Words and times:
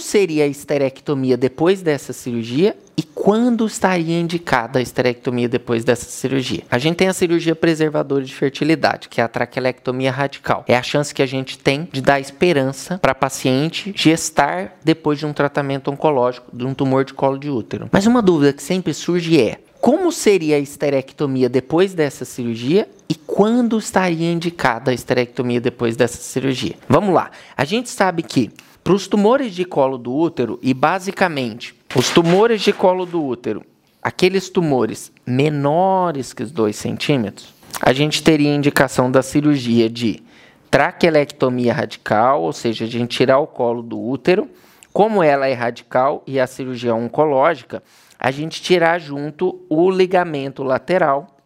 como 0.00 0.08
seria 0.08 0.44
a 0.44 0.46
esterectomia 0.46 1.36
depois 1.36 1.82
dessa 1.82 2.14
cirurgia 2.14 2.74
e 2.96 3.02
quando 3.02 3.66
estaria 3.66 4.18
indicada 4.18 4.78
a 4.78 4.82
esterectomia 4.82 5.46
depois 5.46 5.84
dessa 5.84 6.06
cirurgia? 6.06 6.62
A 6.70 6.78
gente 6.78 6.96
tem 6.96 7.08
a 7.08 7.12
cirurgia 7.12 7.54
preservadora 7.54 8.24
de 8.24 8.34
fertilidade, 8.34 9.10
que 9.10 9.20
é 9.20 9.24
a 9.24 9.28
traquelectomia 9.28 10.10
radical. 10.10 10.64
É 10.66 10.74
a 10.74 10.82
chance 10.82 11.14
que 11.14 11.20
a 11.20 11.26
gente 11.26 11.58
tem 11.58 11.86
de 11.92 12.00
dar 12.00 12.18
esperança 12.18 12.96
para 12.96 13.12
a 13.12 13.14
paciente 13.14 13.92
gestar 13.94 14.78
depois 14.82 15.18
de 15.18 15.26
um 15.26 15.34
tratamento 15.34 15.90
oncológico 15.90 16.56
de 16.56 16.64
um 16.64 16.72
tumor 16.72 17.04
de 17.04 17.12
colo 17.12 17.38
de 17.38 17.50
útero. 17.50 17.86
Mas 17.92 18.06
uma 18.06 18.22
dúvida 18.22 18.54
que 18.54 18.62
sempre 18.62 18.94
surge 18.94 19.38
é: 19.38 19.58
como 19.82 20.10
seria 20.10 20.56
a 20.56 20.58
esterectomia 20.58 21.50
depois 21.50 21.92
dessa 21.92 22.24
cirurgia 22.24 22.88
e 23.06 23.14
quando 23.14 23.78
estaria 23.78 24.32
indicada 24.32 24.92
a 24.92 24.94
esterectomia 24.94 25.60
depois 25.60 25.94
dessa 25.94 26.16
cirurgia? 26.16 26.76
Vamos 26.88 27.12
lá. 27.12 27.30
A 27.54 27.66
gente 27.66 27.90
sabe 27.90 28.22
que 28.22 28.50
para 28.82 28.92
os 28.92 29.06
tumores 29.06 29.54
de 29.54 29.64
colo 29.64 29.98
do 29.98 30.14
útero 30.14 30.58
e 30.62 30.72
basicamente 30.72 31.74
os 31.94 32.10
tumores 32.10 32.62
de 32.62 32.72
colo 32.72 33.04
do 33.04 33.24
útero, 33.24 33.64
aqueles 34.02 34.48
tumores 34.48 35.12
menores 35.26 36.32
que 36.32 36.42
os 36.42 36.50
2 36.50 36.74
centímetros, 36.74 37.52
a 37.80 37.92
gente 37.92 38.22
teria 38.22 38.54
indicação 38.54 39.10
da 39.10 39.22
cirurgia 39.22 39.88
de 39.88 40.22
traquelectomia 40.70 41.72
radical, 41.72 42.42
ou 42.42 42.52
seja, 42.52 42.84
a 42.84 42.88
gente 42.88 43.16
tirar 43.16 43.38
o 43.38 43.46
colo 43.46 43.82
do 43.82 44.00
útero. 44.00 44.48
Como 44.92 45.22
ela 45.22 45.46
é 45.48 45.52
radical 45.52 46.22
e 46.26 46.38
a 46.38 46.46
cirurgia 46.46 46.94
oncológica, 46.94 47.82
a 48.18 48.30
gente 48.30 48.60
tirar 48.62 48.98
junto 48.98 49.64
o 49.68 49.90
ligamento 49.90 50.62
lateral. 50.62 51.38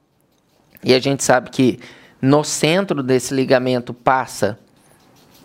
E 0.82 0.93
a 0.93 0.98
gente 0.98 1.23
sabe 1.24 1.51
que 1.51 1.79
no 2.21 2.43
centro 2.45 3.02
desse 3.02 3.32
ligamento 3.35 3.95
passa 3.95 4.59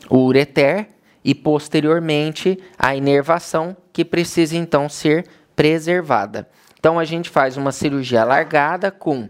o 0.09 0.17
ureter 0.17 0.89
e 1.23 1.35
posteriormente 1.35 2.59
a 2.77 2.95
inervação 2.95 3.75
que 3.91 4.05
precisa 4.05 4.55
então 4.55 4.87
ser 4.87 5.25
preservada. 5.55 6.47
Então 6.79 6.97
a 6.97 7.05
gente 7.05 7.29
faz 7.29 7.57
uma 7.57 7.71
cirurgia 7.71 8.21
alargada 8.21 8.89
com 8.89 9.27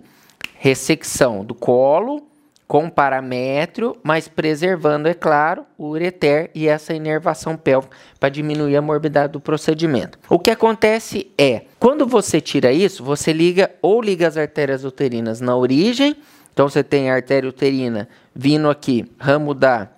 ressecção 0.53 1.43
do 1.43 1.55
colo, 1.55 2.29
com 2.67 2.87
paramétrio, 2.87 3.97
mas 4.03 4.27
preservando, 4.27 5.07
é 5.07 5.13
claro, 5.15 5.65
o 5.75 5.87
ureter 5.87 6.51
e 6.53 6.67
essa 6.67 6.93
inervação 6.93 7.57
pélvica 7.57 7.97
para 8.19 8.29
diminuir 8.29 8.77
a 8.77 8.81
morbidade 8.81 9.33
do 9.33 9.39
procedimento. 9.39 10.19
O 10.29 10.37
que 10.37 10.51
acontece 10.51 11.31
é, 11.35 11.63
quando 11.79 12.05
você 12.05 12.39
tira 12.39 12.71
isso, 12.71 13.03
você 13.03 13.33
liga 13.33 13.71
ou 13.81 13.99
liga 13.99 14.27
as 14.27 14.37
artérias 14.37 14.85
uterinas 14.85 15.41
na 15.41 15.55
origem, 15.55 16.15
então 16.53 16.69
você 16.69 16.83
tem 16.83 17.09
a 17.09 17.15
artéria 17.15 17.49
uterina 17.49 18.07
vindo 18.35 18.69
aqui, 18.69 19.03
ramo 19.17 19.55
da 19.55 19.89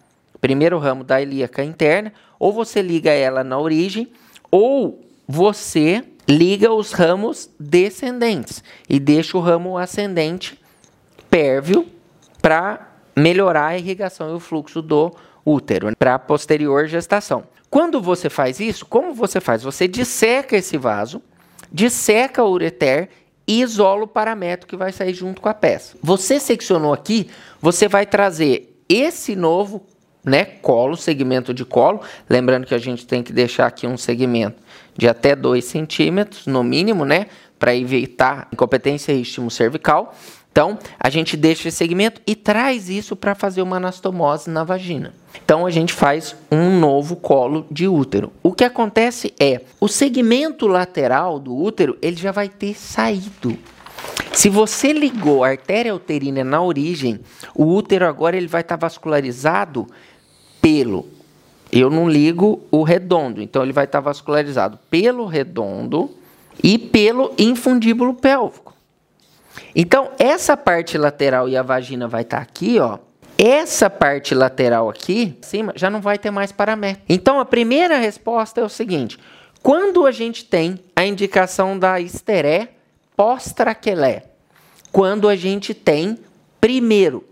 primeiro 0.41 0.79
ramo 0.79 1.03
da 1.03 1.21
ilíaca 1.21 1.63
interna, 1.63 2.11
ou 2.39 2.51
você 2.51 2.81
liga 2.81 3.11
ela 3.11 3.43
na 3.43 3.57
origem, 3.57 4.11
ou 4.49 5.05
você 5.27 6.03
liga 6.27 6.73
os 6.73 6.91
ramos 6.91 7.49
descendentes 7.59 8.63
e 8.89 8.99
deixa 8.99 9.37
o 9.37 9.41
ramo 9.41 9.77
ascendente 9.77 10.59
pérvio 11.29 11.85
para 12.41 12.89
melhorar 13.15 13.67
a 13.67 13.77
irrigação 13.77 14.31
e 14.31 14.33
o 14.33 14.39
fluxo 14.39 14.81
do 14.81 15.13
útero 15.45 15.95
para 15.97 16.15
a 16.15 16.19
posterior 16.19 16.87
gestação. 16.87 17.43
Quando 17.69 18.01
você 18.01 18.29
faz 18.29 18.59
isso, 18.59 18.85
como 18.85 19.13
você 19.13 19.39
faz? 19.39 19.63
Você 19.63 19.87
disseca 19.87 20.57
esse 20.57 20.77
vaso, 20.77 21.21
disseca 21.71 22.43
o 22.43 22.51
ureter 22.51 23.09
e 23.47 23.61
isola 23.61 24.03
o 24.03 24.07
paramétrio 24.07 24.67
que 24.67 24.75
vai 24.75 24.91
sair 24.91 25.13
junto 25.13 25.41
com 25.41 25.49
a 25.49 25.53
peça. 25.53 25.97
Você 26.01 26.39
seccionou 26.39 26.93
aqui, 26.93 27.29
você 27.61 27.87
vai 27.87 28.05
trazer 28.05 28.83
esse 28.89 29.35
novo 29.35 29.85
né, 30.23 30.45
colo, 30.45 30.95
segmento 30.95 31.53
de 31.53 31.65
colo. 31.65 32.01
Lembrando 32.29 32.65
que 32.65 32.75
a 32.75 32.79
gente 32.79 33.05
tem 33.05 33.23
que 33.23 33.33
deixar 33.33 33.67
aqui 33.67 33.87
um 33.87 33.97
segmento 33.97 34.57
de 34.95 35.07
até 35.07 35.35
2 35.35 35.63
centímetros, 35.63 36.47
no 36.47 36.63
mínimo, 36.63 37.05
né, 37.05 37.27
para 37.57 37.75
evitar 37.75 38.47
incompetência 38.51 39.11
istmo 39.11 39.49
cervical. 39.49 40.15
Então, 40.51 40.77
a 40.99 41.09
gente 41.09 41.37
deixa 41.37 41.69
esse 41.69 41.77
segmento 41.77 42.19
e 42.27 42.35
traz 42.35 42.89
isso 42.89 43.15
para 43.15 43.33
fazer 43.33 43.61
uma 43.61 43.77
anastomose 43.77 44.49
na 44.49 44.65
vagina. 44.65 45.13
Então, 45.43 45.65
a 45.65 45.71
gente 45.71 45.93
faz 45.93 46.35
um 46.51 46.77
novo 46.77 47.15
colo 47.15 47.65
de 47.71 47.87
útero. 47.87 48.33
O 48.43 48.51
que 48.51 48.65
acontece 48.65 49.33
é, 49.39 49.61
o 49.79 49.87
segmento 49.87 50.67
lateral 50.67 51.39
do 51.39 51.55
útero, 51.55 51.97
ele 52.01 52.17
já 52.17 52.33
vai 52.33 52.49
ter 52.49 52.75
saído. 52.75 53.57
Se 54.33 54.49
você 54.49 54.91
ligou 54.91 55.43
a 55.43 55.49
artéria 55.49 55.95
uterina 55.95 56.43
na 56.43 56.61
origem, 56.61 57.19
o 57.53 57.65
útero 57.65 58.05
agora 58.07 58.35
ele 58.35 58.47
vai 58.47 58.61
estar 58.61 58.77
tá 58.77 58.87
vascularizado 58.87 59.87
pelo. 60.61 61.07
Eu 61.71 61.89
não 61.89 62.09
ligo 62.09 62.61
o 62.69 62.83
redondo, 62.83 63.41
então 63.41 63.63
ele 63.63 63.71
vai 63.71 63.85
estar 63.85 64.01
vascularizado 64.01 64.77
pelo 64.89 65.25
redondo 65.25 66.11
e 66.61 66.77
pelo 66.77 67.33
infundíbulo 67.37 68.13
pélvico. 68.13 68.73
Então, 69.75 70.09
essa 70.19 70.55
parte 70.57 70.97
lateral 70.97 71.47
e 71.47 71.55
a 71.55 71.63
vagina 71.63 72.07
vai 72.07 72.23
estar 72.23 72.39
aqui, 72.39 72.79
ó. 72.79 72.99
Essa 73.37 73.89
parte 73.89 74.35
lateral 74.35 74.89
aqui, 74.89 75.37
cima, 75.41 75.73
já 75.75 75.89
não 75.89 76.01
vai 76.01 76.17
ter 76.17 76.29
mais 76.29 76.51
paramétrio. 76.51 77.05
Então, 77.09 77.39
a 77.39 77.45
primeira 77.45 77.97
resposta 77.97 78.61
é 78.61 78.63
o 78.63 78.69
seguinte: 78.69 79.17
quando 79.63 80.05
a 80.05 80.11
gente 80.11 80.45
tem 80.45 80.79
a 80.95 81.05
indicação 81.05 81.79
da 81.79 81.99
esteré 81.99 82.73
pós-traquelé? 83.15 84.25
Quando 84.91 85.29
a 85.29 85.35
gente 85.35 85.73
tem, 85.73 86.19
primeiro, 86.59 87.23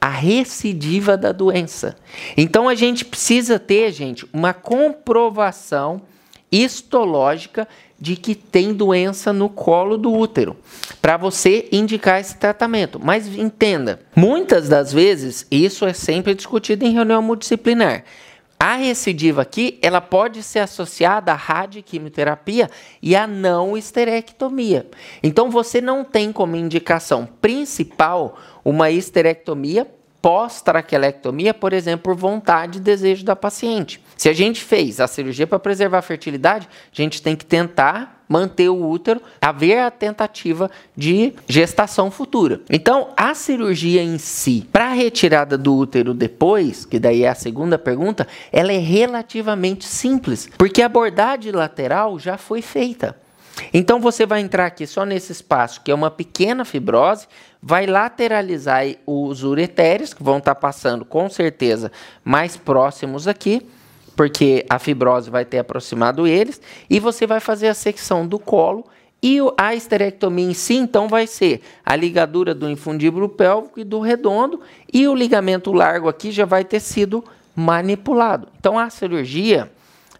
a 0.00 0.08
recidiva 0.08 1.16
da 1.16 1.32
doença. 1.32 1.96
Então, 2.36 2.68
a 2.68 2.74
gente 2.74 3.04
precisa 3.04 3.58
ter, 3.58 3.92
gente, 3.92 4.26
uma 4.32 4.54
comprovação 4.54 6.02
histológica 6.50 7.68
de 8.00 8.16
que 8.16 8.34
tem 8.34 8.72
doença 8.72 9.32
no 9.32 9.48
colo 9.48 9.98
do 9.98 10.12
útero, 10.12 10.56
para 11.02 11.16
você 11.16 11.68
indicar 11.72 12.20
esse 12.20 12.36
tratamento. 12.36 13.00
Mas 13.02 13.26
entenda, 13.36 14.00
muitas 14.14 14.68
das 14.68 14.92
vezes 14.92 15.46
isso 15.50 15.84
é 15.84 15.92
sempre 15.92 16.34
discutido 16.34 16.84
em 16.84 16.92
reunião 16.92 17.20
multidisciplinar. 17.20 18.04
A 18.60 18.74
recidiva 18.74 19.42
aqui, 19.42 19.78
ela 19.80 20.00
pode 20.00 20.42
ser 20.42 20.58
associada 20.58 21.30
à 21.30 21.36
radioquimioterapia 21.36 22.68
e 23.00 23.14
à 23.14 23.24
não 23.24 23.76
esterectomia. 23.76 24.84
Então 25.22 25.48
você 25.48 25.80
não 25.80 26.02
tem 26.02 26.32
como 26.32 26.56
indicação 26.56 27.24
principal 27.40 28.36
uma 28.68 28.90
esterectomia 28.90 29.86
pós-traquelectomia, 30.20 31.54
por 31.54 31.72
exemplo, 31.72 32.02
por 32.02 32.14
vontade 32.14 32.78
e 32.78 32.82
desejo 32.82 33.24
da 33.24 33.36
paciente. 33.36 34.02
Se 34.16 34.28
a 34.28 34.32
gente 34.32 34.62
fez 34.62 35.00
a 35.00 35.06
cirurgia 35.06 35.46
para 35.46 35.58
preservar 35.58 35.98
a 35.98 36.02
fertilidade, 36.02 36.68
a 36.92 36.94
gente 36.94 37.22
tem 37.22 37.36
que 37.36 37.46
tentar 37.46 38.24
manter 38.28 38.68
o 38.68 38.86
útero, 38.86 39.22
haver 39.40 39.78
a 39.78 39.90
tentativa 39.90 40.70
de 40.94 41.32
gestação 41.48 42.10
futura. 42.10 42.60
Então, 42.68 43.08
a 43.16 43.32
cirurgia 43.32 44.02
em 44.02 44.18
si, 44.18 44.68
para 44.70 44.88
a 44.88 44.92
retirada 44.92 45.56
do 45.56 45.74
útero 45.74 46.12
depois, 46.12 46.84
que 46.84 46.98
daí 46.98 47.22
é 47.22 47.28
a 47.28 47.34
segunda 47.34 47.78
pergunta, 47.78 48.26
ela 48.52 48.72
é 48.72 48.78
relativamente 48.78 49.86
simples, 49.86 50.50
porque 50.58 50.82
a 50.82 50.86
abordagem 50.86 51.52
lateral 51.52 52.18
já 52.18 52.36
foi 52.36 52.60
feita. 52.60 53.16
Então 53.72 54.00
você 54.00 54.26
vai 54.26 54.40
entrar 54.40 54.66
aqui 54.66 54.86
só 54.86 55.04
nesse 55.04 55.32
espaço, 55.32 55.80
que 55.82 55.90
é 55.90 55.94
uma 55.94 56.10
pequena 56.10 56.64
fibrose, 56.64 57.26
vai 57.62 57.86
lateralizar 57.86 58.84
os 59.06 59.42
uretérios, 59.42 60.14
que 60.14 60.22
vão 60.22 60.38
estar 60.38 60.54
tá 60.54 60.60
passando 60.60 61.04
com 61.04 61.28
certeza 61.28 61.90
mais 62.24 62.56
próximos 62.56 63.26
aqui, 63.26 63.66
porque 64.16 64.66
a 64.68 64.78
fibrose 64.78 65.30
vai 65.30 65.44
ter 65.44 65.58
aproximado 65.58 66.26
eles, 66.26 66.60
e 66.88 66.98
você 66.98 67.26
vai 67.26 67.40
fazer 67.40 67.68
a 67.68 67.74
secção 67.74 68.26
do 68.26 68.38
colo 68.38 68.84
e 69.22 69.38
a 69.56 69.74
esterectomia 69.74 70.50
em 70.50 70.54
si, 70.54 70.74
então, 70.74 71.08
vai 71.08 71.26
ser 71.26 71.60
a 71.84 71.96
ligadura 71.96 72.54
do 72.54 72.70
infundíbulo 72.70 73.28
pélvico 73.28 73.80
e 73.80 73.84
do 73.84 73.98
redondo, 74.00 74.60
e 74.92 75.08
o 75.08 75.14
ligamento 75.14 75.72
largo 75.72 76.08
aqui 76.08 76.30
já 76.30 76.44
vai 76.44 76.64
ter 76.64 76.80
sido 76.80 77.24
manipulado. 77.54 78.48
Então, 78.58 78.78
a 78.78 78.88
cirurgia 78.88 79.70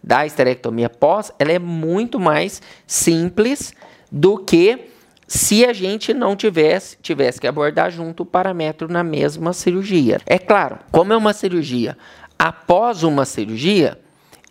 da 0.03 0.25
esterectomia 0.25 0.89
pós, 0.89 1.33
ela 1.39 1.53
é 1.53 1.59
muito 1.59 2.19
mais 2.19 2.63
simples 2.87 3.73
do 4.11 4.39
que 4.39 4.87
se 5.27 5.65
a 5.65 5.73
gente 5.73 6.15
não 6.15 6.35
tivesse, 6.35 6.97
tivesse 7.03 7.41
que 7.41 7.47
abordar 7.47 7.91
junto 7.91 8.23
o 8.23 8.27
paramétrio 8.27 8.91
na 8.91 9.05
mesma 9.05 9.53
cirurgia. 9.53 10.21
É 10.25 10.39
claro, 10.39 10.79
como 10.91 11.13
é 11.13 11.17
uma 11.17 11.35
cirurgia 11.35 11.97
após 12.39 13.03
uma 13.03 13.25
cirurgia, 13.25 13.99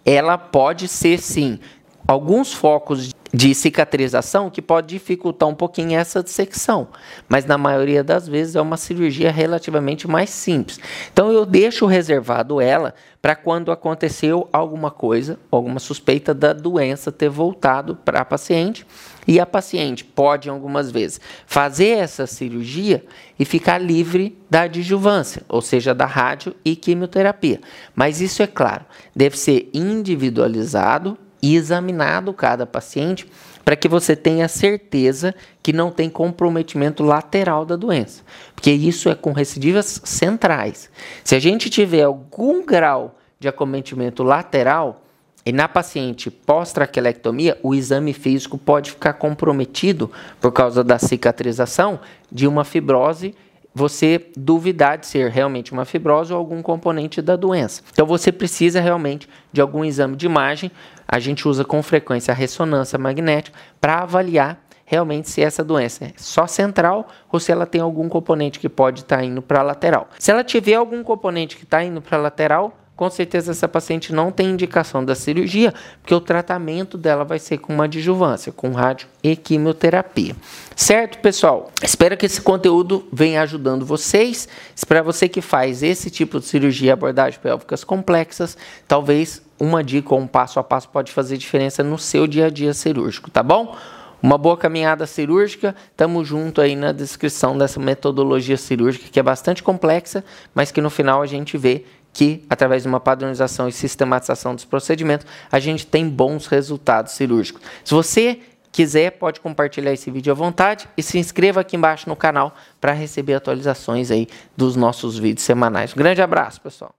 ela 0.05 0.37
pode 0.37 0.87
ser 0.87 1.19
sim 1.19 1.59
alguns 2.07 2.53
focos 2.53 3.13
de 3.33 3.53
cicatrização 3.53 4.49
que 4.49 4.61
pode 4.61 4.87
dificultar 4.87 5.49
um 5.49 5.55
pouquinho 5.55 5.97
essa 5.97 6.23
dissecção, 6.23 6.87
mas 7.27 7.45
na 7.45 7.57
maioria 7.57 8.03
das 8.03 8.27
vezes 8.27 8.55
é 8.55 8.61
uma 8.61 8.77
cirurgia 8.77 9.31
relativamente 9.31 10.07
mais 10.07 10.29
simples. 10.29 10.79
Então 11.11 11.31
eu 11.31 11.45
deixo 11.45 11.85
reservado 11.85 12.61
ela 12.61 12.93
para 13.21 13.35
quando 13.35 13.71
aconteceu 13.71 14.47
alguma 14.53 14.89
coisa, 14.89 15.37
alguma 15.51 15.79
suspeita 15.79 16.33
da 16.33 16.53
doença 16.53 17.11
ter 17.11 17.29
voltado 17.29 17.95
para 17.95 18.21
a 18.21 18.25
paciente 18.25 18.85
e 19.27 19.39
a 19.39 19.45
paciente 19.45 20.05
pode 20.05 20.49
algumas 20.49 20.89
vezes 20.89 21.19
fazer 21.45 21.97
essa 21.97 22.25
cirurgia 22.25 23.03
e 23.37 23.43
ficar 23.43 23.77
livre 23.77 24.37
da 24.49 24.61
adjuvância, 24.61 25.41
ou 25.49 25.61
seja, 25.61 25.93
da 25.93 26.05
rádio 26.05 26.55
e 26.63 26.75
quimioterapia. 26.75 27.59
Mas 27.93 28.21
isso 28.21 28.41
é 28.41 28.47
claro, 28.47 28.85
deve 29.13 29.37
ser 29.37 29.69
individualizado 29.73 31.17
e 31.41 31.55
examinado 31.55 32.33
cada 32.33 32.65
paciente 32.65 33.27
para 33.63 33.75
que 33.75 33.87
você 33.87 34.15
tenha 34.15 34.47
certeza 34.47 35.35
que 35.61 35.73
não 35.73 35.91
tem 35.91 36.09
comprometimento 36.09 37.03
lateral 37.03 37.65
da 37.65 37.75
doença, 37.75 38.23
porque 38.55 38.71
isso 38.71 39.09
é 39.09 39.15
com 39.15 39.33
recidivas 39.33 40.01
centrais. 40.05 40.89
Se 41.23 41.35
a 41.35 41.39
gente 41.39 41.69
tiver 41.69 42.03
algum 42.03 42.65
grau 42.65 43.17
de 43.39 43.47
acometimento 43.47 44.23
lateral 44.23 45.03
e 45.45 45.51
na 45.51 45.67
paciente 45.67 46.29
pós-traquelectomia, 46.29 47.57
o 47.63 47.73
exame 47.73 48.13
físico 48.13 48.57
pode 48.57 48.91
ficar 48.91 49.13
comprometido 49.13 50.11
por 50.41 50.51
causa 50.51 50.83
da 50.83 50.99
cicatrização 50.99 51.99
de 52.31 52.47
uma 52.47 52.63
fibrose 52.63 53.33
você 53.77 54.25
duvidar 54.35 54.97
de 54.97 55.05
ser 55.05 55.29
realmente 55.29 55.71
uma 55.71 55.85
fibrose 55.85 56.33
ou 56.33 56.39
algum 56.39 56.63
componente 56.63 57.21
da 57.21 57.35
doença. 57.35 57.83
Então 57.93 58.07
você 58.07 58.31
precisa 58.31 58.81
realmente 58.81 59.29
de 59.53 59.61
algum 59.61 59.85
exame 59.85 60.15
de 60.15 60.25
imagem. 60.25 60.71
A 61.07 61.19
gente 61.19 61.47
usa 61.47 61.63
com 61.63 61.83
frequência 61.83 62.31
a 62.31 62.35
ressonância 62.35 62.97
magnética 62.97 63.57
para 63.79 63.99
avaliar 63.99 64.59
realmente 64.83 65.29
se 65.29 65.41
essa 65.41 65.63
doença 65.63 66.05
é 66.05 66.13
só 66.17 66.47
central 66.47 67.07
ou 67.31 67.39
se 67.39 67.51
ela 67.51 67.67
tem 67.67 67.79
algum 67.79 68.09
componente 68.09 68.59
que 68.59 68.67
pode 68.67 69.01
estar 69.01 69.17
tá 69.17 69.23
indo 69.23 69.41
para 69.43 69.59
a 69.59 69.63
lateral. 69.63 70.09
Se 70.17 70.31
ela 70.31 70.43
tiver 70.43 70.73
algum 70.73 71.03
componente 71.03 71.55
que 71.55 71.63
está 71.63 71.83
indo 71.83 72.01
para 72.01 72.17
a 72.17 72.21
lateral, 72.21 72.75
com 72.97 73.11
certeza 73.11 73.51
essa 73.51 73.67
paciente 73.67 74.11
não 74.11 74.31
tem 74.31 74.49
indicação 74.49 75.05
da 75.05 75.13
cirurgia, 75.13 75.71
porque 76.01 76.15
o 76.15 76.19
tratamento 76.19 76.97
dela 76.97 77.23
vai 77.23 77.37
ser 77.37 77.59
com 77.59 77.71
uma 77.71 77.83
adjuvância, 77.83 78.51
com 78.51 78.71
rádio 78.71 79.07
e 79.21 79.35
quimioterapia. 79.35 80.35
Certo, 80.75 81.19
pessoal? 81.19 81.71
Espero 81.83 82.17
que 82.17 82.25
esse 82.25 82.41
conteúdo 82.41 83.07
venha 83.13 83.43
ajudando 83.43 83.85
vocês. 83.85 84.49
Para 84.87 85.03
você 85.03 85.29
que 85.29 85.41
faz 85.41 85.83
esse 85.83 86.09
tipo 86.09 86.39
de 86.39 86.47
cirurgia, 86.47 86.93
abordagem 86.93 87.39
pélvicas 87.39 87.83
complexas, 87.83 88.57
talvez 88.87 89.43
uma 89.59 89.83
dica 89.83 90.15
ou 90.15 90.19
um 90.19 90.27
passo 90.27 90.59
a 90.59 90.63
passo 90.63 90.89
pode 90.89 91.11
fazer 91.11 91.37
diferença 91.37 91.83
no 91.83 91.99
seu 91.99 92.25
dia 92.25 92.47
a 92.47 92.49
dia 92.49 92.73
cirúrgico, 92.73 93.29
tá 93.29 93.43
bom? 93.43 93.77
Uma 94.21 94.39
boa 94.39 94.57
caminhada 94.57 95.05
cirúrgica, 95.05 95.75
tamo 95.95 96.25
junto 96.25 96.59
aí 96.59 96.75
na 96.75 96.91
descrição 96.91 97.55
dessa 97.55 97.79
metodologia 97.79 98.57
cirúrgica 98.57 99.05
que 99.11 99.19
é 99.19 99.23
bastante 99.23 99.61
complexa, 99.61 100.23
mas 100.55 100.71
que 100.71 100.81
no 100.81 100.89
final 100.89 101.21
a 101.21 101.27
gente 101.27 101.55
vê 101.55 101.85
que, 102.17 102.43
através 102.49 102.81
de 102.81 102.89
uma 102.89 102.99
padronização 102.99 103.69
e 103.69 103.71
sistematização 103.71 104.55
dos 104.55 104.65
procedimentos, 104.65 105.27
a 105.51 105.59
gente 105.59 105.85
tem 105.85 106.09
bons 106.09 106.47
resultados 106.47 107.11
cirúrgicos. 107.13 107.61
Se 107.85 107.93
você 107.93 108.39
quiser, 108.71 109.11
pode 109.11 109.39
compartilhar 109.39 109.93
esse 109.93 110.09
vídeo 110.09 110.31
à 110.31 110.35
vontade 110.35 110.89
e 110.97 111.03
se 111.03 111.19
inscreva 111.19 111.61
aqui 111.61 111.75
embaixo 111.75 112.09
no 112.09 112.15
canal 112.15 112.55
para 112.81 112.91
receber 112.91 113.35
atualizações 113.35 114.09
aí 114.09 114.27
dos 114.57 114.75
nossos 114.75 115.15
vídeos 115.15 115.45
semanais. 115.45 115.93
Um 115.93 115.97
grande 115.97 116.19
abraço, 116.19 116.59
pessoal. 116.59 116.91